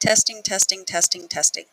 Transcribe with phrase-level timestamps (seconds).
[0.00, 1.64] Testing, testing, testing, testing.